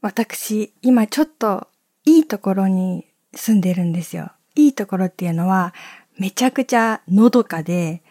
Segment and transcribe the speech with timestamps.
[0.00, 1.68] 私、今ちょっと
[2.04, 4.30] いいところに住んでるんですよ。
[4.54, 5.74] いいところっていうのは、
[6.18, 8.02] めちゃくちゃのどかで、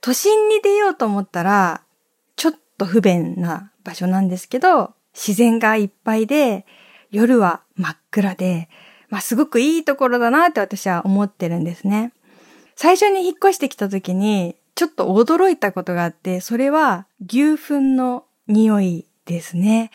[0.00, 1.82] 都心に出ようと思ったら、
[2.36, 6.64] ちょっと不便な場所なんですけど、自然がいっぱいで、
[7.10, 8.68] 夜は真っ暗で、
[9.08, 12.12] まあすごくいいところだなって私は思ってるんですね。
[12.76, 19.90] 最初に引っ越してきた時に、ちょっと驚いたことがあって、それは牛糞の匂いですね。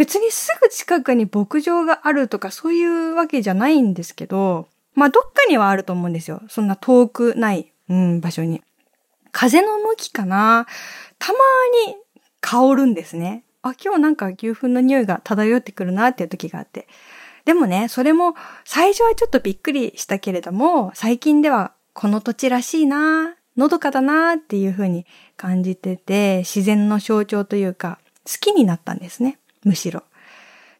[0.00, 6.40] 別にすぐ近くに牧場があるとかそういうわけじゃないんですけど、まあどっかにはあると思うんですよ。
[6.48, 8.62] そんな遠くない、うん、場所に。
[9.30, 10.66] 風の向きかな
[11.18, 11.38] たま
[11.86, 11.96] に
[12.40, 13.44] 香るんですね。
[13.60, 16.88] あ、今日なんか牛糞の匂いが漂ってくるなっていう時があって。
[17.44, 25.04] でもね、それも最初はちょっとびっくりしたけれども、最近ではこの土地らしいな、のどかだなっていう風に
[25.36, 29.36] 感じてて、自然の象徴というか、好きになったんですね。
[29.64, 30.02] むしろ。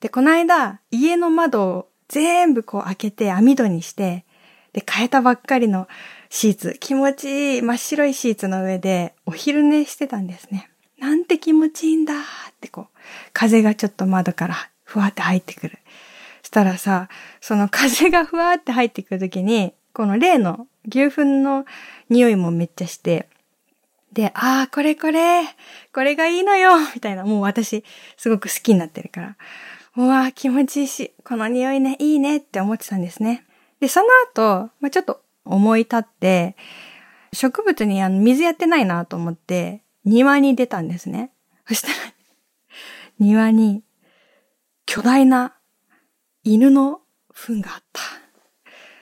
[0.01, 4.25] で、この間、家の窓を全部こう開けて網戸にして、
[4.73, 5.89] で、変えたばっかりの
[6.29, 10.71] シーツ、気持ちいい真っ白いシーツの上でお昼寝してたんですね。
[10.99, 12.17] なんて気持ちいいんだっ
[12.61, 12.99] てこう、
[13.33, 15.79] 風がちょっと窓からふわって入ってくる。
[16.43, 17.09] したらさ、
[17.41, 21.65] その 風がふわって入ってくるときに、この例の牛糞の
[22.09, 23.29] 匂いもめっちゃして、
[24.13, 25.43] で、ああ、これこれ、
[25.93, 27.85] これがいいのよみたいな、もう私、
[28.17, 29.37] すごく好きになってるから。
[29.97, 33.45] うわ気持ちいいし、この匂いね、いいねって思ってたんですね。
[33.81, 36.57] で、その後、まあ、ちょっと思い立って、
[37.33, 41.33] 植物にあの水やってないなと思って、庭に出たんですね。
[41.67, 41.95] そしたら、
[43.19, 43.83] 庭に
[44.87, 45.55] 巨大な
[46.43, 47.01] 犬の
[47.33, 48.01] 糞があった。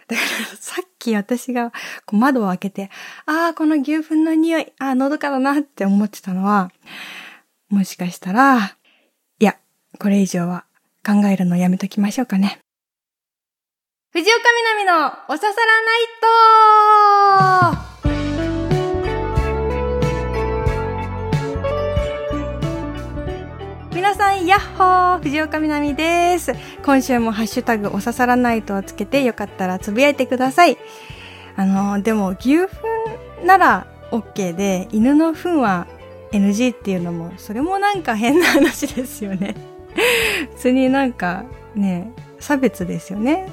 [0.09, 1.70] だからさっき私が
[2.04, 2.91] こう窓を開けて、
[3.27, 6.70] ああ、この牛糞の匂い、ああ、喉かだなって思ってたのは、
[7.68, 8.77] もしかしたら、
[9.38, 9.56] いや、
[9.98, 10.64] これ以上は
[11.06, 12.60] 考えるのやめときましょうかね。
[14.12, 15.66] 藤岡みなみのおささら
[17.70, 17.88] ナイト
[24.08, 26.54] 皆さん、やっほー藤岡みなみです。
[26.82, 30.78] 今週もハッシュタグおささらナイトをつけてよかったらつぶやいてください。
[31.56, 32.69] あの、でも牛糞
[33.44, 35.86] なら OK で、犬の糞は
[36.32, 39.54] NG っていうのも、それもなんか変な話ですよね。
[40.54, 41.44] 普通になんか
[41.75, 43.52] ね、差別ですよね。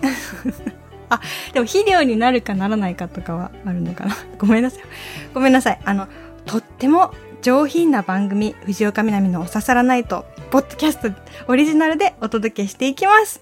[1.11, 1.19] あ、
[1.51, 4.16] でも肥料になるかならないかとかはあるのかな。
[4.37, 4.83] ごめんなさい。
[5.33, 5.79] ごめんなさい。
[5.83, 6.07] あの、
[6.45, 7.11] とっても
[7.41, 11.11] 上品な番組、藤岡みなみのおささらないと、ポッドキャスト
[11.49, 13.41] オリジナルでお届けしていきます。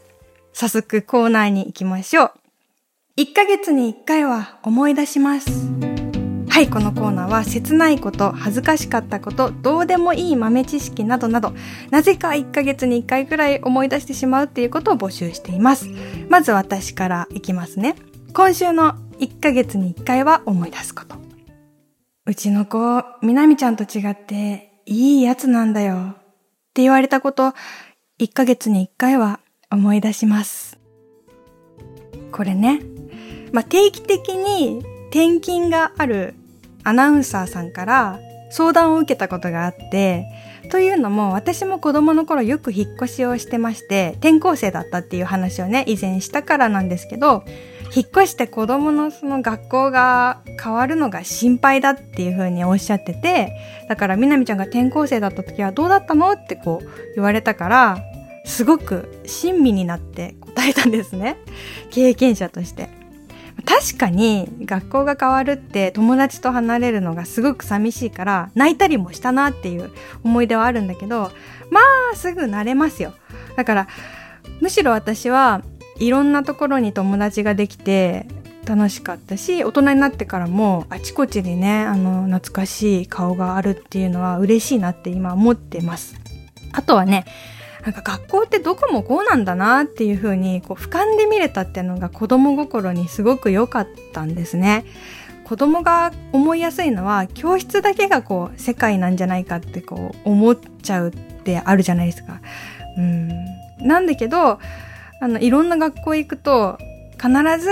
[0.52, 2.32] 早速コーナーに行きましょう。
[3.18, 5.70] 1ヶ月に1回は思い出します。
[6.50, 11.54] はい、このコーナーは切ないこと、恥ずかしかったこと、どうでもいい豆知識などなど、
[11.92, 15.90] なぜか1ヶ月に1回くらい思い出してしまうっていうことを募集しています。
[16.30, 17.94] まず私からいきますね。
[18.34, 21.18] 今週の1ヶ月に1回は思い出すこと。
[22.26, 26.16] うちの子、みなみちゃんと違っていいやつなんだよ。
[26.74, 27.54] って言われたこと、
[28.20, 29.40] 1ヶ月に1回は
[29.70, 30.80] 思い出します。
[32.32, 32.82] これね、
[33.52, 34.80] まあ、定期的に
[35.12, 36.34] 転勤がある
[36.84, 38.20] アナウンサーさんから
[38.50, 40.26] 相談を受けたことがあって、
[40.72, 47.44] というのも私も子供の頃よく引っ越しをしてまして、転校生だったっていう話をね、以前したからなんですけど、
[47.96, 53.56] 引っ越して子供のその学校が変わるのが心配だっていう風におっしゃってて、
[53.88, 58.00] だからみなみちゃんが転校生だった時はどうだったのってこう言われたから、
[58.46, 61.38] すごく親身になって答えたんですね。
[61.92, 62.90] 経験者として。
[63.66, 69.92] 確かに学校が変わるって友達と離れるのがすごく寂しいから泣いたりもしたなっていう
[70.24, 71.32] 思い出はあるんだけど、
[71.70, 71.80] ま
[72.12, 73.14] あすぐ慣れますよ。
[73.56, 73.88] だから
[74.60, 75.62] むしろ私は
[75.98, 78.26] いろんなところに友達ができて
[78.66, 86.16] 楽しかったし大人になってからもあちこちにねあの懐かしい顔があるっていうのは嬉しいなって今思ってます。
[86.72, 87.26] あとはね
[87.84, 94.86] なんか学校ってどこもこうなんだなっていう風にこう俯瞰で見れたっていうのが子供心にすごく良かったんですね。
[95.44, 102.40] 子供が思いやすいのは教室だけがこう世界なんじゃないかってこう思っちゃうってあるじゃないですか。
[102.98, 103.30] うん。
[103.86, 104.60] なんだけど
[105.24, 106.78] あの、いろんな学校行くと、
[107.14, 107.70] 必ず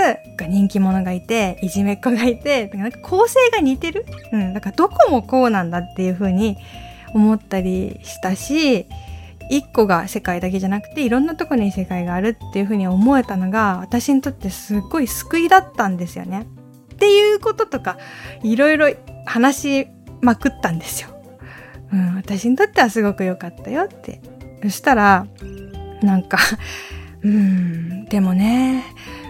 [0.47, 4.05] 人気者がいて、いじめっ子がいて、なんか構成が似てる？
[4.31, 4.53] うん。
[4.53, 6.55] だからどこもこうなんだっていう風に
[7.13, 8.87] 思ったりしたし、
[9.49, 16.47] 一個が世界だけじゃなくて、いろんなとこに世界があるっていう風に思えたのが、私にとってすっごい救いだったんですよね。
[16.93, 17.97] っていうこととか、
[18.43, 18.87] いろいろ
[19.25, 19.87] 話し
[20.21, 21.09] まくったんですよ。
[21.91, 24.21] うん、私にとってはすごく良かったよって。
[24.63, 25.27] そしたら、
[26.01, 26.37] なんか、
[27.23, 28.83] うん、でもね、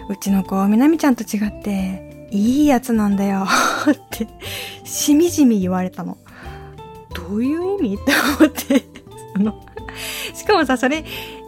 [0.08, 3.46] うちの子、みなみちゃんと違って、いいやつなんだよ
[3.90, 4.26] って、
[4.84, 6.16] しみじみ言われたの。
[7.14, 7.94] どういう意味？
[7.96, 8.84] って思って、
[9.36, 9.60] その、
[10.34, 11.04] しかもさ、それ、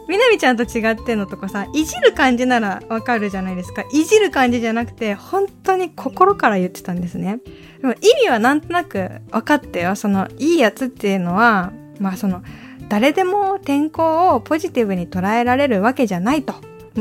[0.07, 3.83] みなみちゃんと違ってのとかさ、いじる感じならわかるじゃないですか。
[3.91, 7.39] いじる感じじゃなくて、本当に心から言ってたんですね。
[7.81, 9.95] でも意味はなんとなく分かったよ。
[9.95, 12.43] その、いいやつっていうのは、まあその、
[12.89, 16.53] 誰でも天候をポジティブに捉えられるわけじゃないと。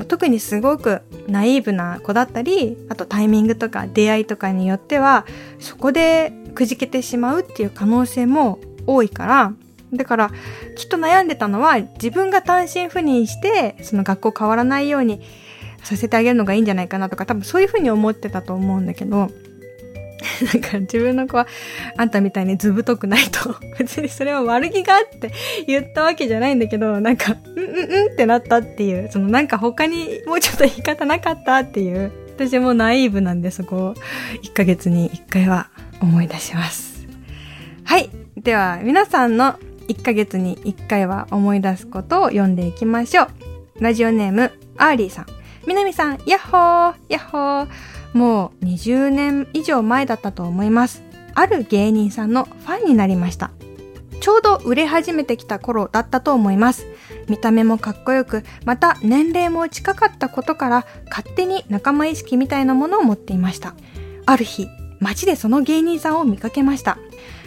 [0.08, 5.25] 特にすごくナイーブな子だったり、あとタイミングとか出会いとかによっては、
[5.60, 9.52] そこでくじけてしまうっていう可能性も多いから、
[9.92, 10.31] だから、
[10.75, 15.20] きっと悩んでたのは、自分が単身赴任して、その学校変わらないように
[15.84, 19.31] させてあげるのがいいんじゃないかなとか、多分そういうふうに思ってたと思うんだけど、
[20.53, 21.47] なんか自分の子は、
[21.97, 25.32] あんたみたいに図太くないと、 別にそれは悪気があって
[25.67, 33.94] 言ったわけじゃないんだけど、なんか、うんうんうんってなったっていう、そのなんか他にもうちょっと言い方なかったっていう、私もナイーブなんでそこを
[34.43, 35.69] 1ヶ月に1回は
[36.00, 37.06] 思い出します。
[37.85, 38.11] はい。
[38.37, 43.29] では、皆さんの1ヶ月に1回は思い出すことを読んでいきましょう。
[43.81, 45.27] ラジオネーム、アーリーさん。
[45.67, 51.02] みなみさん、やっほーやっほーもう20年以上前だったと思います。
[51.34, 53.50] ある芸人さんのファンになりました。
[54.20, 56.87] ちょうど売れ始めてきた頃だったと思います。
[57.28, 63.75] 見た目もかっこよく、また年齢も近かったことから勝手に仲間意識みたいなものを持っていました。
[64.25, 64.69] ある日、
[65.00, 66.96] 街でその芸人さんを見かけました。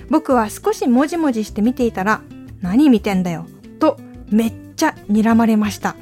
[0.10, 2.22] 僕は少しもじもじして見ていたら、
[2.62, 3.48] 何見てんだよ、
[3.80, 3.98] と
[4.30, 5.96] めっちゃ睨まれました。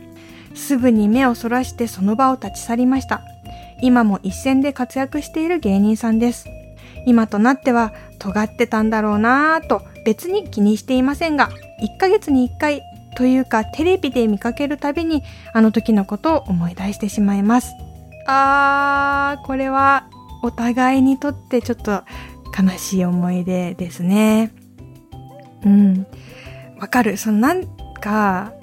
[0.56, 3.21] すぐに目をそらしてその場を立ち去りました。
[3.81, 6.48] 今も一線で活躍している芸人さんです。
[7.06, 11.50] 今となっては尖ってたんだろうなぁと別に気にしていませんが、
[11.81, 12.81] 1ヶ月に1回
[13.16, 15.24] というかテレビで見かけるたびに
[15.54, 17.74] あの時のことを思い出してしまいます。
[18.27, 20.07] あー、これは
[20.42, 22.04] お互いにとってちょっと
[22.57, 24.51] 悲しい思い出ですね。
[25.63, 26.06] うん。
[26.80, 27.18] わかる。
[27.18, 27.66] そのなん
[28.00, 28.54] か、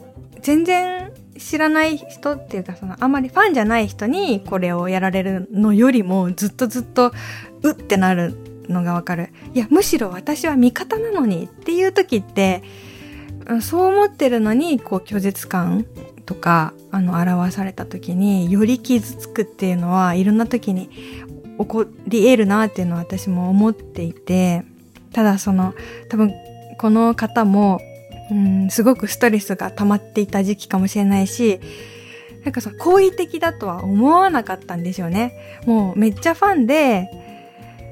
[0.41, 1.11] 全然
[1.43, 7.13] 知らない人っていうか、その、あまりファンじゃない人にこれをやられるのよりも、ずっとずっと、
[7.63, 8.35] うってなる
[8.69, 9.31] のがわかる。
[9.55, 12.63] いや、むしろ私は味方なのにっていう時って、
[13.61, 15.85] そう思ってるのに、こう、拒絶感
[16.27, 20.89] とか、あの、表された時に、より傷つくっていうのは、いろんな時に
[21.59, 24.65] 起こり得るなっていうのは私も思っていて、
[25.13, 25.75] ただその、
[26.09, 26.33] 多分、
[26.79, 27.81] この方も、
[28.33, 31.61] うん、すごくストレスが溜まっていた時期かもしれないし、
[32.45, 35.61] なんかその好意的だとは思わなかったんですよね。
[35.67, 37.09] もうめっちゃファンで、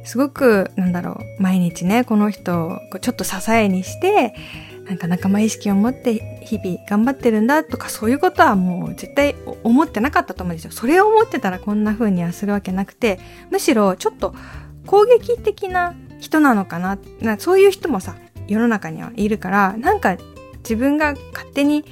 [0.04, 4.34] すごく、なんだろう、毎日ね、この人をちょっと支えにして、
[4.86, 10.72] なんか仲間意識を持って日々頑張ってるんだとかそういうことはもう絶対思ってなかったと思うんですよ。
[10.72, 13.20] それを思ってたらこんな風にはするわけなくて、
[13.50, 14.34] むしろちょっと
[14.86, 16.98] 攻撃的な人なのかな。
[17.20, 18.16] なそういう人もさ、
[18.48, 20.16] 世の中にはいるから、なんか
[20.62, 21.84] 自分が勝手に、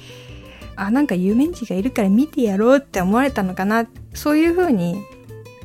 [0.75, 3.87] あ、なんか有名人がいるから見てやろうって思われたのかな。
[4.13, 5.01] そういう風に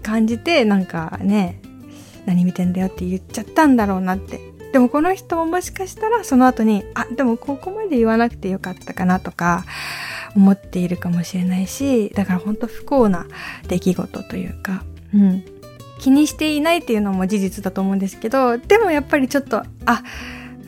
[0.02, 1.60] 感じて、なんかね、
[2.26, 4.40] 何見てんだよって言っちゃったんだろうなって。
[4.72, 9.64] でもこの人ももしかしたらその後に、あ、でもここまで言わなくてよかったかなとか、
[10.36, 13.26] 思っているかもしれないし、だから本当不幸な
[13.68, 15.44] 出来事というか、うん。
[16.00, 20.02] 気にしていないっていうのも事実だと思うんですけど、でもやっぱりちょっと、あ、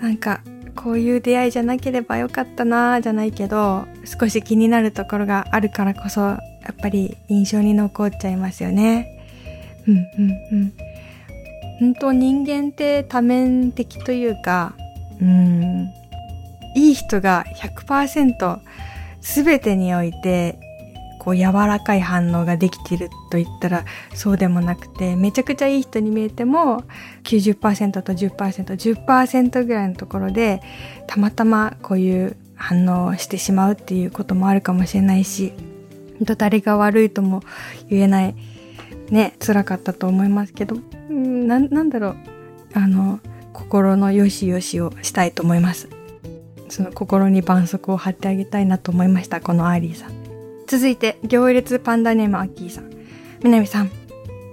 [0.01, 0.41] なんか
[0.77, 6.41] こういう出会いじゃなければよかったなじゃないけど少し気になるところがあるからこそや
[6.71, 9.13] っぱり印象に残っちゃいますよね。
[9.89, 10.73] うんうんうん。
[11.79, 14.75] 本当人間って多面的というか、
[15.21, 15.93] うん、
[16.75, 18.59] いい人が100%
[19.21, 20.59] 全てにおいて
[21.27, 26.85] こう柔らかい反応ができてると言ったらそうでもなくて、めちゃくちゃいい人に見えても
[27.25, 30.63] 90%と10%、10%ぐらいのところで
[31.09, 35.53] たまたまこういう反応をしてしまうっていうこともあるかもしれないし、
[36.39, 37.43] 誰が悪いとも
[37.91, 38.37] 言えない、
[39.11, 40.77] ね、辛かったと思いますけど、
[41.11, 42.17] ななんだろう、
[42.73, 43.19] あの、
[43.53, 45.89] 心の良し悪しをしたいと思います。
[46.69, 50.26] その心に絆創膏を貼ってあげたいなと思いました、このアーリーさん。
[50.67, 52.91] 続いて、行列パンダネームアッキーさん。
[53.43, 53.91] みなみさん。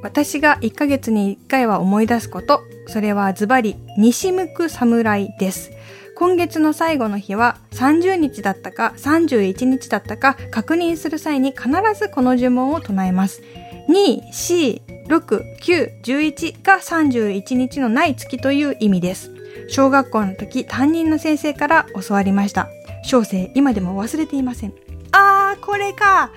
[0.02, 5.72] 私が1ヶ月に1回は思い出すこと、それはズバリ、西向く侍です。
[6.16, 13.42] 今月の最後の日は30日だったか31日だったか確認する際に必ずこの呪文を唱えます。
[13.90, 19.32] 2、4、6、9、11が31日のない月という意味です。
[19.70, 22.70] 小学校の時担任の先生から教わりました。
[23.04, 24.83] 小生、今でも忘れていません。
[25.14, 26.32] あー、これか。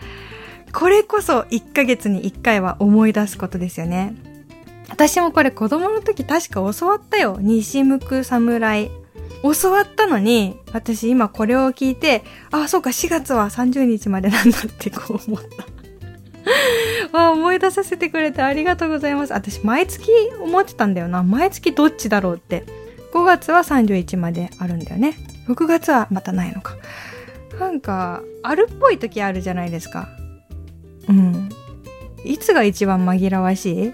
[0.73, 4.15] これこそ1ヶ月に1回は思い出すことですよね。
[4.89, 7.39] 私もこれ子供の時確か教わったよ。
[7.41, 8.91] 西向く侍。
[9.43, 15.41] 教わったのに、私今これを聞いて、あ、そうか、4月は30日までなんだって こう思っ
[17.13, 17.19] た。
[17.27, 19.33] あ、思い出させてくれてありがとうございます。
[19.33, 21.23] 私毎月思ってたんだよな。
[21.23, 22.65] 毎月どっちだろうって。
[23.13, 25.17] 5月は31まであるんだよね。
[25.49, 26.77] 6月はまたないのか。
[27.59, 30.09] なんか、あるっぽい時あるじゃないですか。
[31.09, 31.49] うん。
[32.25, 33.93] いつが一番紛らわしい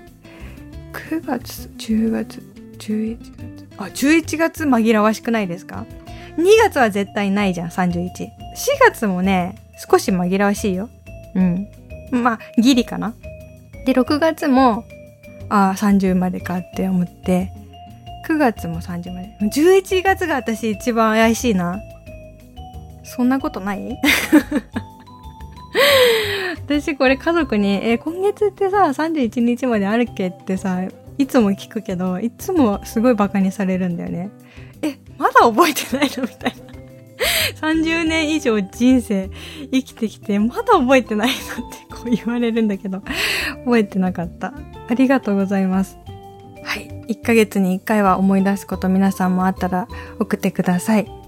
[0.93, 2.43] ?9 月、10月、
[2.79, 3.69] 11月。
[3.79, 5.87] あ、11月紛らわしくないですか
[6.37, 8.09] ?2 月は絶対ないじゃん、31。
[8.09, 8.29] 4
[8.81, 9.57] 月もね、
[9.89, 10.89] 少し紛らわしいよ。
[11.35, 11.69] うん。
[12.11, 13.15] まあ、ギリかな。
[13.87, 14.85] で、6月も、
[15.49, 17.53] ああ、30までかって思って、
[18.29, 19.37] 9月も30まで。
[19.43, 21.79] 11月が私一番怪しいな。
[23.05, 23.97] そんなことない？
[26.65, 30.83] 私これ家族に、え今月ってさ、31日まであるっけってさ、
[31.19, 34.31] いつも聞くけど、いつもすごいバカにされるんだよね。
[34.81, 36.23] え、まだ覚えてないの？
[36.23, 36.73] みたいな。
[37.69, 39.31] 30年以上人生
[39.71, 41.29] 生きてきて、まだ覚えてない
[41.59, 41.69] の？
[41.69, 43.03] ってこう言われるんだけど、
[43.65, 44.55] 覚えてなかった。
[44.89, 45.99] ありがとうございます。
[46.65, 46.89] はい。
[47.09, 51.22] 1ヶ月に1回は思い出すこと皆さんもあったら送ってください。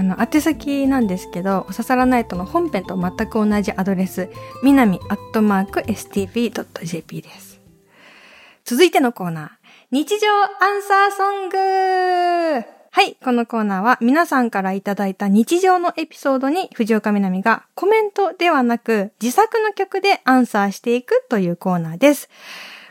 [0.00, 4.30] あの、宛先なんですけど、おささらナイトの本編と全く同じアドレス、
[4.64, 7.60] みなみアットマーク stv.jp です。
[8.64, 9.48] 続いてのコーナー、
[9.90, 11.56] 日常アンサーソング
[12.92, 22.30] はい、このコーナーは皆さんからいただいた日常のエピソードに藤岡みなみがコメントではなく自作の曲でアンサーしていくというコーナーです。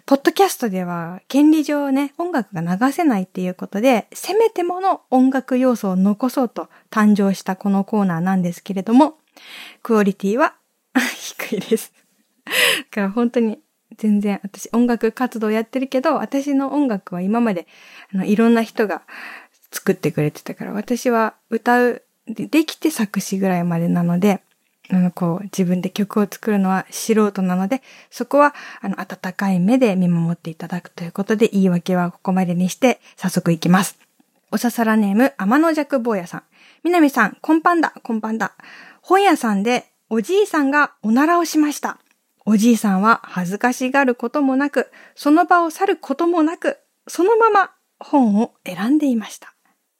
[0.09, 9.19] ポッドキャストでは権利上ね、音楽が流せないっていうことで、せめてもの音楽要素を残そうと誕生したこのコーナーなんですけれども、
[9.83, 10.55] クオリティは
[11.15, 11.93] 低いです。
[12.43, 12.51] だ
[12.89, 13.59] から本当に
[13.97, 17.67] 全然私音楽活動やってるけど、私の音楽は今まで
[18.11, 19.03] あのいろんな人が
[19.71, 24.41] 作ってくれてたから、私は歌う、できて作詞ぐらいまでなので、
[24.91, 33.99] あの、こう、自分で曲を作るのは素人なので、そこは、あの、温かい目で見守っていただくということで、言い訳はここまでにして、早速いきます。
[34.51, 36.43] おささらネーム、天の弱坊やさん。
[36.83, 38.53] みなみさん、こんぱんだ、こんぱんだ。
[39.01, 41.99] 本屋さんで、おじいさんがおならをしました。
[42.45, 49.53] おじいさんは恥ずかしがることもなく、その場を去ることもなく、そのまま本を選んでいました。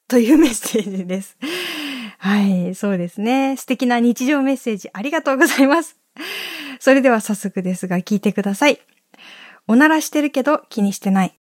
[0.07, 1.37] というメッセージです。
[2.21, 3.55] はい、そうですね。
[3.57, 5.97] 素敵な日常メッセージありがとうございます。
[6.79, 8.79] それでは早速ですが聞いてください。
[9.67, 11.35] おならしてるけど気にしてない。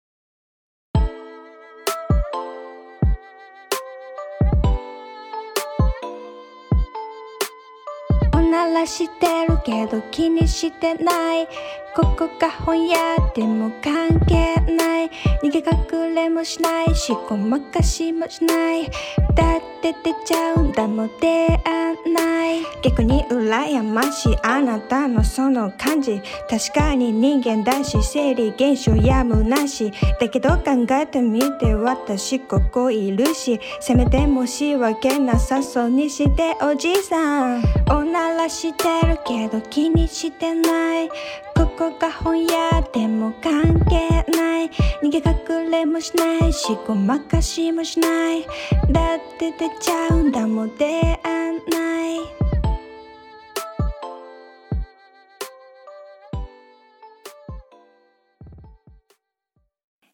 [8.33, 11.47] おならしてるけど気にしてない
[11.95, 12.97] ここが本屋
[13.33, 15.09] でも関係ない
[15.41, 18.85] 逃げ隠れもしないしごまかしもしない
[19.33, 20.63] だってちゃう。
[20.63, 26.21] んだも出会ない逆に羨ましいあなたのその感じ。
[26.49, 29.91] 確かに人間だし生理現象やむなし。
[30.19, 33.59] だけど考えてみて私ここいるし。
[33.79, 37.63] せめて申し訳なさそうにしておじいさん。
[37.89, 41.09] おならしてるけど気にしてない。
[41.55, 44.69] ここが本屋でも関係ない。
[45.01, 48.45] 逃げ隠れもしないしごまかしもしない。
[48.89, 52.19] だって出ちゃうんだもん出会わない。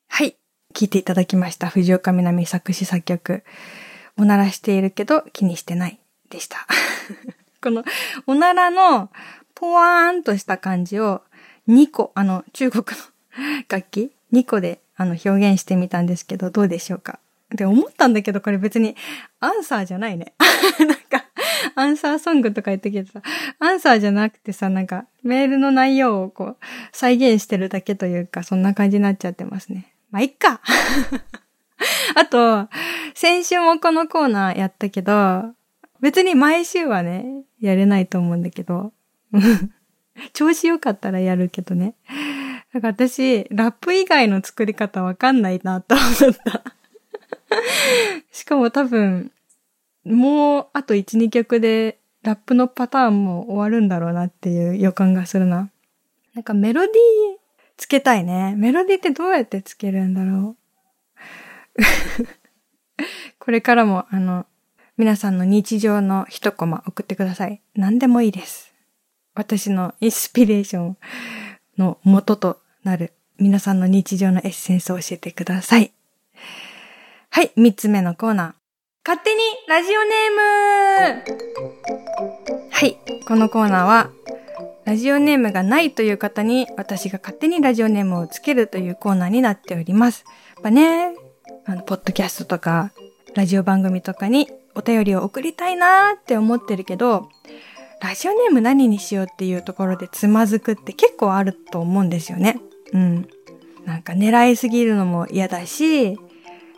[0.10, 0.36] はい
[0.75, 1.70] 聞いていただきました。
[1.70, 3.46] 藤岡みなみ作詞作曲。
[4.18, 6.00] おならしているけど気にしてない
[6.30, 6.68] でした。
[7.63, 7.86] この
[8.27, 9.10] おならの
[9.56, 11.22] ポワーンとした感じを
[11.70, 13.06] 2個、あの、中国の
[13.70, 17.20] 楽器 ?2 個で、あの、表現してみたんですけど、どうでしょうか？
[17.53, 18.95] で、思ったんだけど、これ別に、
[19.39, 20.33] アンサーじゃないね。
[20.79, 21.25] なんか、
[21.75, 23.22] アンサーソングとか言ったけどさ、
[23.60, 26.57] アンサーじゃなくてさ、なんか、メールの内容をこう、
[26.91, 29.93] 再現してるだけというか、そんな感じになっちゃってますね。
[30.12, 30.62] まあ、いっか
[32.15, 32.69] あと、
[33.13, 35.53] 先週もこのコーナーやったけど、
[36.01, 38.93] 別に毎週はね、やれないと思うんだけど、
[40.33, 41.95] 調子良かったらやるけどね。
[42.74, 46.73] だか私、ラップ以外の作り方わかんないなと思った。
[48.31, 49.31] しかも多分、
[50.05, 55.69] もうあと1、2曲でラップのパターンも終わるんだろうなっていう予感がするな。
[56.33, 56.93] なんかメロディー
[57.77, 58.55] つけたいね。
[58.57, 60.55] メロディーってどうやってつけるんだろ
[61.75, 61.81] う。
[63.39, 64.45] これからもあの、
[64.98, 67.62] 皆さんの日常の一コマ送ってください。
[67.75, 68.74] 何でもいいです。
[69.36, 70.98] 私のインスピレーション
[71.77, 75.91] の元となる皆さんの日常のエッセンスを教えてください。
[77.36, 78.54] はい、三つ目のコーナー。
[79.04, 81.25] 勝手にラジオネー
[82.60, 82.96] ムはい、
[83.28, 84.12] このコーナーは、
[84.86, 90.25] ラジオネームがないという方に私が勝手にラジオネームをつけるというコーナーになっております。
[90.58, 91.16] やっぱね、
[91.66, 92.92] あの、ポッドキャストとか、
[93.34, 97.30] ラジオ番組とかにお便りを送りたいなーって思ってるけど、
[98.00, 102.62] ラジオネーム何にしようっていうところでつまずくって結構あると思うんですよね。
[102.94, 103.28] うん。
[103.86, 106.20] なんか狙いすぎるのも嫌だし、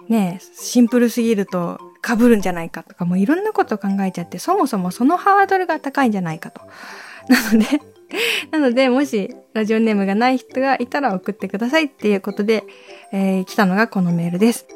[0.10, 6.62] ねシンプルすぎると被るんじゃないかとか、もういろんなこと考えちゃって、そもそもそのハードルが高いんじゃないかと。
[7.28, 7.96] なので
[8.52, 12.66] なので、もしラジオネームがない人がいたら送ってくださいっていうことで、
[13.12, 14.68] えー、来たのがこのメールです。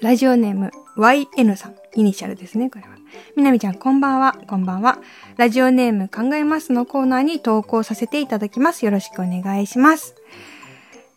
[0.00, 1.74] ラジオネーム YN さん。
[1.94, 2.90] イニシャルですね、これは。
[3.34, 4.36] みなみちゃん、こんばんは。
[4.46, 4.98] こんばんは。
[5.36, 8.84] ラジオネーム考えますのコーナーに投稿させていただきます。
[8.84, 10.14] よろしくお願いします。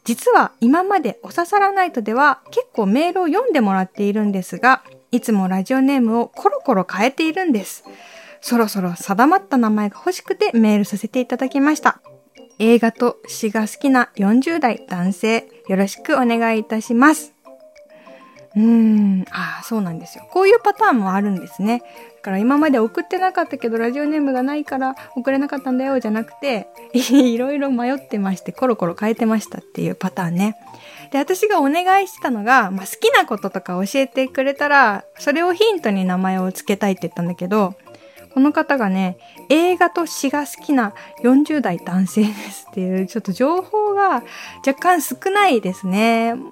[0.04, 7.84] 実は今までおささらナイトでは結構メールを読んでもらっているんですが、いつもラジオネームをコロコロ変えているんです。
[8.42, 12.02] そろそろ定まった名前が欲しくてメールさせていただきました。
[12.58, 17.34] 映画と詩が好きな40代男性、よろしくお願いいたします。
[18.56, 20.28] うーん、ああ、そうなんですよ。
[20.32, 21.82] こういうパターンもあるんですね。
[22.22, 30.56] から今まで送ってなかったけど、ラジオネームがないから送れなかったんだよ、じゃなくて、 いろいろ迷ってまして、コロコロ変えてましたっていうパターンね。
[31.12, 37.76] で、私がお願いしたのが、まあ、好きなこととか教えてくれたら、それをヒントに名前を付けたいって言ったんだけど、
[38.34, 39.18] この方がね、
[39.50, 44.24] 映画と詩が好きな40代男性ですっていう、ちょっと情報が
[44.66, 46.34] 若干少ないですね。
[46.34, 46.48] も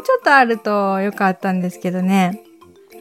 [0.00, 2.45] うちょっとあるとよかったんですけどね。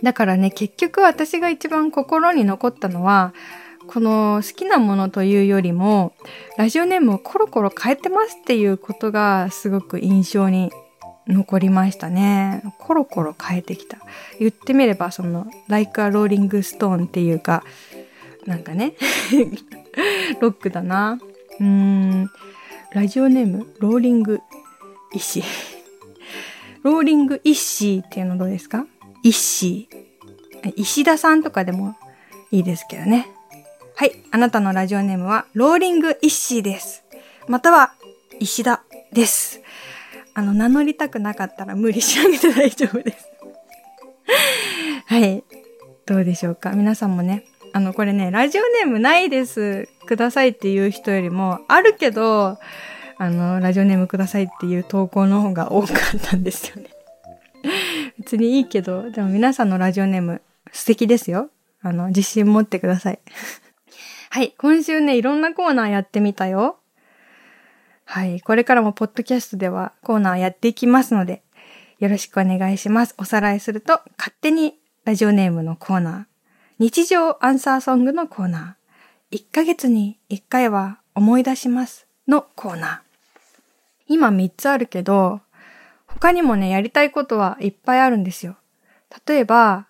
[0.05, 3.33] だからね、結局私が一番心に残ったのは、
[3.87, 6.13] この好きなものというよりも、
[6.59, 10.71] ラジオネームをコロコロ変えてますっていうことがすごく印象に
[11.27, 12.61] 残りましたね。
[12.77, 13.97] コロコロ変えてきた。
[14.39, 17.63] 言ってみれば、その、like a rolling stone っていうか、
[18.45, 18.93] なんかね、
[20.39, 21.17] ロックだな。
[21.59, 22.29] うーん、
[22.93, 24.39] ラジオネーム、ローリング
[25.13, 25.43] 石。
[26.83, 28.85] ローリングイッシーっていうのどうですか？
[29.25, 30.73] イッシー。
[30.75, 31.95] 石田さんとかでも
[32.51, 33.27] いいですけどね。
[33.95, 34.11] はい。
[34.29, 37.03] あなたのラジオネームは、ローリングイッシーです。
[37.47, 37.93] または、
[38.39, 39.61] 石田です。
[40.35, 43.27] あの、名乗りたくなかったら無理しなくて大丈夫です。
[45.07, 45.43] はい。
[46.05, 46.73] どうでしょうか？
[46.73, 49.89] 皆さんもね、あの、これね、ラジオネームないです。
[50.05, 52.59] くださいっていう人よりも、あるけど、
[53.17, 56.89] あの、ラジオネームくださいっていう投稿の方が多かったんですよね。
[58.25, 61.51] 別にいいけど、でも皆さんのラジオネーム素敵ですよ。
[61.83, 63.19] あの、自信持ってください。
[64.31, 66.79] はい、今週ね、いろんなコーナーやってみたよ。
[68.03, 71.43] はい、これからもポッドキャストではコーナーやっていきますので、
[71.99, 73.13] よろしくお願いします。
[73.19, 76.25] おさらいすると、勝手にラジオネームのコーナー、
[76.79, 82.99] 日常アンサーソングのコーナー、1ヶ月に1回は思い出しますのコーナー。
[84.07, 85.41] 今3つあるけど、
[86.19, 88.55] 他にもね、やりたいことはいっぱいあるんですよ。
[89.27, 89.87] 例えば、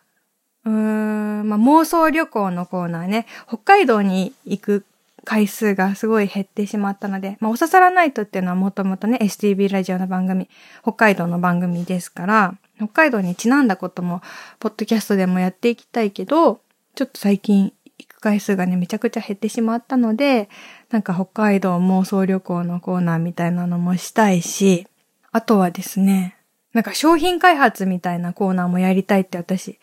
[0.65, 4.85] うーん、まあ、妄想旅行のコーナーね、北海道に行く
[5.23, 10.49] 回数がすごい減ってしまったので、まあ、おささらないとっていうのはもともとね、STB ラジオの番組、
[10.81, 14.21] 北海道の番組ですから、北海道にちなんだことも、
[14.59, 16.61] ポッドキャストでもやっていきたいけど、
[16.95, 20.49] ちょっと最近行く回数がね、めちゃくちゃ減ってしまったので、
[20.89, 24.87] なんか北海道妄想旅行のコーナーみたいなのもしたいし、
[25.35, 26.37] あとはですね、
[26.71, 29.79] なんか商品開発みたいなコーナーもやりたいって私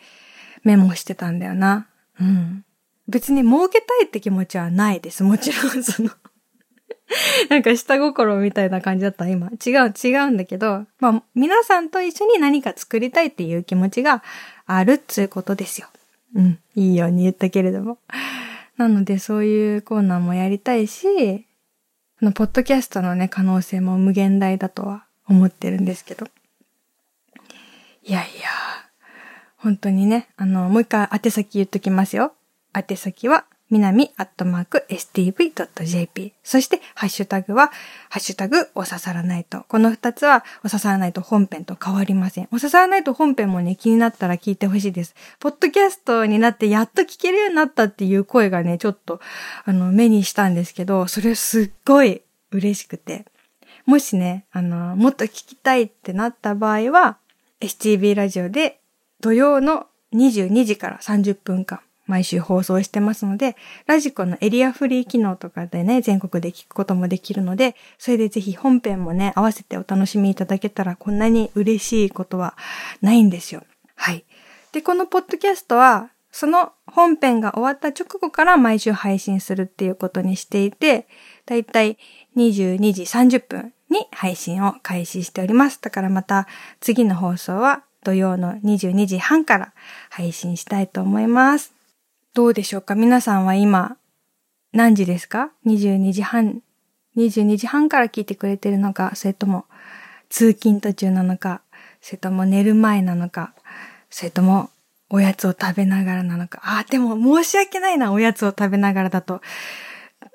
[0.63, 1.87] メモしてたんだよな。
[2.19, 2.65] うん。
[3.07, 5.21] 別に儲けたいって気持ちはないです。
[5.21, 6.09] もちろんその
[7.51, 9.51] なんか下心みたいな感じだった今。
[9.63, 14.23] 違う、違うんだけど、まあ皆さんと一緒に何か作りたいっていう気持ちが
[14.65, 15.87] あるっつうことですよ。
[16.33, 16.59] うん。
[16.73, 17.99] いいように言ったけれども。
[18.77, 21.45] なのでそういうコーナーもやりたいし、
[22.19, 26.27] このポッドキャストのね、可能性も無限大だとは思ってるんですけど。
[28.03, 28.49] いやいや、
[29.57, 32.33] 本当にね、あの、もう一回宛先言っときますよ。
[32.75, 36.33] 宛先は、みなみアットマーク stv.jp。
[36.43, 37.71] そして、ハッシュタグは、
[38.09, 39.63] ハッシュタグ、おささらないと。
[39.67, 42.49] この二つは、おささらないと本編と変わりません。
[42.51, 45.15] おささらないと本編もね、気になったら聞いてほしいです。
[45.39, 49.21] ポッドキャストになってやっと聞けるようになったっていう声がね、ちょっと、
[49.65, 53.25] あの、目にしたんですけど、それすっごい嬉しくて。
[53.85, 57.17] もしね、あの、もっと聞きたいってなった場合は、
[57.59, 58.79] STB ラジオで
[59.21, 72.57] 土曜の22時から30分間毎週放送してますので、ラジコのエリアフリー機能とかでね、全国で聞くこともできるので、それでぜひ本編もね、合わせてお楽しみいただけたらこんなに嬉しいことは
[73.01, 73.63] ないんですよ。
[73.95, 74.25] はい。
[74.73, 81.07] で、このポッドキャストは、その本編が終わった直後から毎週配信するっていうことにしていて、
[81.45, 81.97] だいたい
[82.37, 85.81] 22時30分に配信を開始しております。
[85.81, 86.47] だからまた
[86.79, 89.73] 次の放送は土曜の22時半から
[90.09, 91.73] 配信したいと思います。
[92.33, 92.95] どうでしょうか？
[92.95, 93.97] 皆さんは今
[94.71, 96.61] 何時ですか ?22 時半、
[97.15, 99.65] 22時半から聞いてくれてるのか、それとも
[100.29, 101.61] 通勤途中なのか、
[102.01, 103.53] それとも寝る前なのか、
[104.09, 104.71] それとも
[105.09, 106.59] おやつを食べながらなのか？
[106.63, 109.41] あ、でも申し訳ないな、おやつを食べながらだと。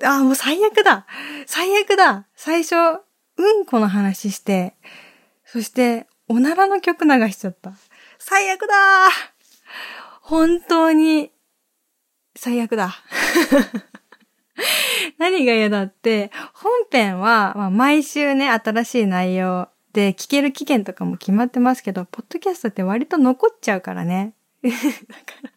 [0.05, 1.07] あ、もう最悪だ
[1.47, 2.75] 最悪だ最初、
[3.37, 4.75] うんこの話して、
[5.45, 7.73] そして、おならの曲流しちゃった。
[8.19, 8.75] 最悪だ
[10.21, 11.33] 本当に、
[12.37, 12.95] 最悪だ。
[15.19, 24.35] 何が嫌だって、本編は、まあ、毎週ね、新しい内容で聞ける期限とかも決まってますけど、ポッドキャストって割と残っちゃうからね。
[24.63, 24.77] だか
[25.43, 25.51] ら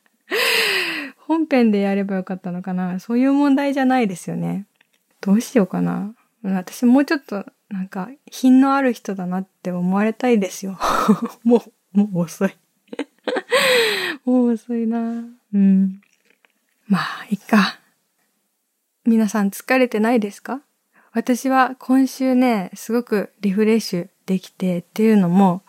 [1.32, 4.66] 本編でやればよかったのかなそういう問題じゃないですよね。
[5.22, 6.14] どうしようかな。
[6.44, 10.78] 私もうちょっとなんか品のある人だなって思われたいですよ。
[11.46, 11.64] も
[11.94, 12.54] う、もう遅い。
[14.26, 15.24] もう遅いな。
[15.54, 16.02] うん。
[16.90, 17.80] まあ、いっか。
[19.06, 20.60] 皆さん疲れてないですか？
[21.14, 25.64] 私は今週ね、すごくリフレッシュできてっていうのも、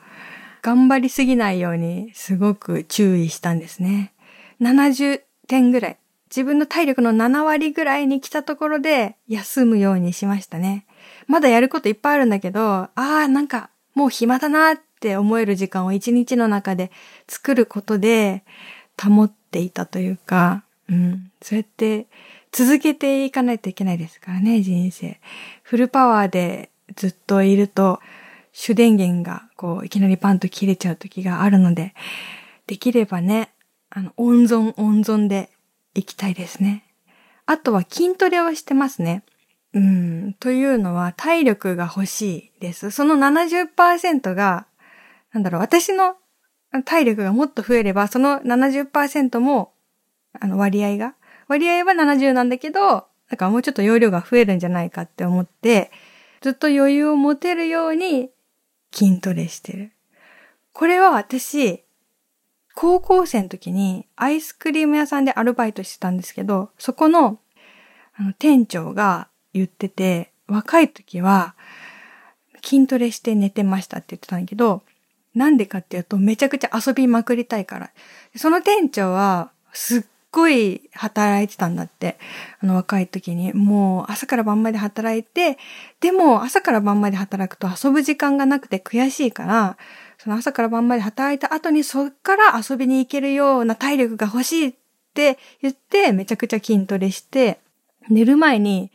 [0.60, 4.12] 頑張りすぎないようにすごく注意したんですね。
[4.60, 5.20] 70
[5.52, 5.98] 点ぐらい。
[6.30, 10.86] 自分の体力の7割ぐらいに来たところで休むようにしましたね。
[11.26, 16.90] まだやることいっぱいあるんだけど、ああ、なんかもう暇だなって思える時間を一日の中で
[17.28, 18.44] 作ることで
[18.98, 22.06] 保っていたというか、うん、そうやって
[22.50, 25.20] 続けていかないといけないですからね、人生。
[25.62, 28.00] フルパワーでずっといると、
[28.54, 31.94] 主電源がこういきなりパンと切れちゃう時があるので、
[32.66, 33.50] できればね、
[33.94, 35.50] あの、温存温存で
[35.94, 36.84] いきたいですね。
[37.44, 39.22] あとは筋トレをしてますね。
[39.74, 42.90] うん、というのは体力が欲しいです。
[42.90, 44.66] その70%が、
[45.32, 46.16] なんだろう、私の
[46.86, 49.74] 体力がもっと増えれば、その70%も、
[50.40, 51.14] あの割合が、
[51.48, 52.80] 割合は70なんだけど、
[53.28, 55.90] なんかもうちょっと容量が増えるんじゃないかって思って、
[56.40, 58.30] ずっと余裕を持てるように
[58.90, 59.92] 筋トレしてる。
[60.72, 61.84] これは私、
[62.74, 67.38] 高校生の時にアイスクリーム屋さんでアルバイトしてたんですけど、そこの
[68.14, 71.54] あの店長が言ってて、若い時は
[72.62, 74.82] 筋トレして寝てましたって言ってたんだけど、
[75.34, 77.90] なんでかっていうとめちゃくちゃ遊びまくりたいから。
[78.36, 82.18] その店長はすっごい働いてたんだって。
[82.60, 83.52] あの若い時に。
[83.52, 85.58] もう朝から晩まで働いて、
[86.00, 89.76] でも朝から晩まで働くと遊ぶ時間がなくて悔しいから、
[90.22, 94.74] その朝から晩まで働いた後にそっから遊びに行けるような体力が欲しいっ
[95.14, 97.58] て言ってめちゃくちゃ筋トレして、
[98.08, 98.92] 寝る前に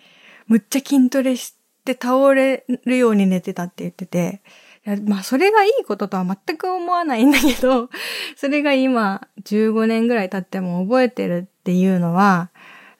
[0.47, 4.41] むっちゃ筋トレして倒れるように寝てたって言ってて、
[5.03, 7.89] まあそれがいいこととは全く思わないんだけど、
[8.37, 12.51] それが今15年ぐらい経っても覚えてるっていうのは、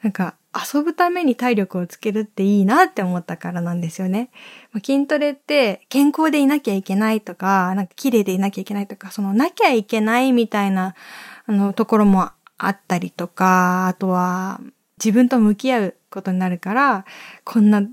[0.04, 4.30] なんか遊ぶために体力をつけるっていいなって思ったからなんですよね。
[4.84, 10.96] 筋トレって健康でいなきゃいけないとか、なんか綺麗でいなきゃいけないとか、そのなきゃいけないみたいな、
[11.46, 14.60] あの、ところもあったりとか、あとは
[15.04, 17.06] 自分と向き合うことになるから、
[17.44, 17.84] こんな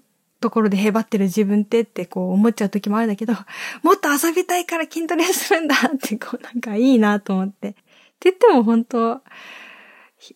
[0.40, 3.34] ところでへばってる自分ってってこう思っちゃう時もあるんだけど、
[3.82, 7.70] もっと遊びたいから筋トレするんだってこうなんかいいなと思って。
[7.70, 9.20] って言っても本当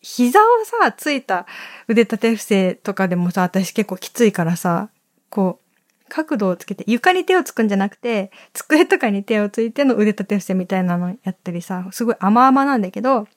[0.01, 1.45] 膝をさ、ついた
[1.87, 4.89] 腕立て伏せとかでもさ、私結構きついからさ、
[5.29, 13.27] こう、角度をつけて、床に手をつくんじゃなくて、机とかに手をついての腕立て伏せみたいなのやったりさ、すごい甘々なんだけど、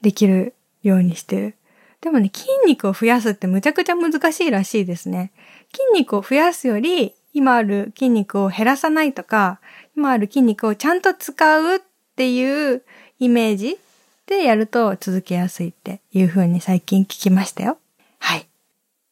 [0.00, 1.54] できるようにしてる。
[2.00, 5.32] でもね、筋肉を増やすってむちゃくちゃ難しいらしいですね。
[5.72, 9.60] 筋肉を増やすより、今ある筋肉を減らさないとか、
[9.96, 11.80] 今ある筋肉をちゃんと使うっ
[12.16, 12.84] ていう
[13.18, 13.78] イメージ
[14.26, 17.78] でやると続けやすいっていう風に最近聞きましたよ。
[18.18, 18.48] はい。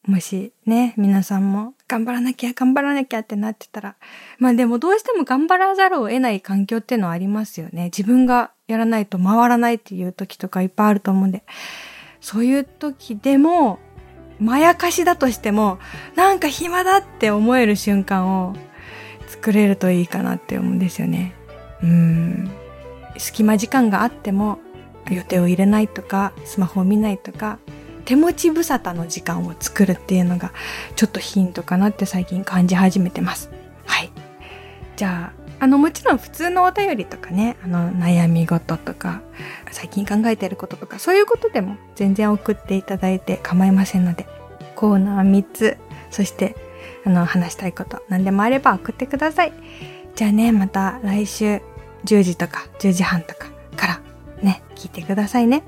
[0.06, 3.96] もしね、皆さんも頑張らなきゃ頑張らなきゃってなってたら、
[4.38, 7.84] まあでもどうしても頑張らざるを得ない環境っていうのはありますよね。
[7.84, 11.44] 自分がやらないと回らないっていう時とかいっぱいあると思うんで。
[12.20, 13.78] そういう時でも、
[14.40, 15.78] まやかしだとしても、
[16.16, 18.56] なんか暇だって思える瞬間を
[19.28, 21.34] 作れるといいかなって思うんですよね。
[21.82, 22.50] うん。
[23.18, 24.58] 隙間時間があっても、
[25.10, 27.58] 予定を入れないとか、スマホを見ないとか、
[28.04, 30.52] 手持ち無沙汰の時間を作るっていうのが、
[30.96, 33.50] ちょっとヒントかなって最近感じ始めてます。
[33.86, 34.10] はい。
[34.96, 39.22] じゃあ、あの、もちろん普通のお便りとかね、あの、悩み事とか、
[39.70, 44.26] 最近考えてることとか、そういうことでも全然送っていただいて構いませんので、
[44.74, 45.78] コーナー3つ、
[46.10, 46.56] そして、
[47.06, 49.52] あの、話したいこと、何でもあれば送ってください。
[50.16, 51.62] じゃあね、また来週
[52.04, 54.00] 10時とか10時半とかから
[54.42, 55.62] ね、聞いてくださいね。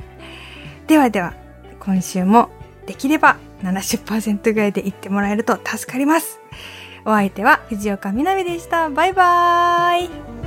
[0.87, 1.35] ではでは、
[1.81, 2.51] 今週も
[2.87, 6.41] できれば70%ぐらいで言ってもらえると助かります。
[7.05, 8.89] お相手は藤岡みなみでした。
[8.91, 10.44] バイバーイ